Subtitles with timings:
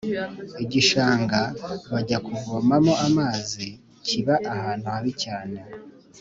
[0.63, 1.39] igishanga
[1.91, 3.65] bajya kuvomamo amazi
[4.05, 5.59] kiba ahantu habi cyane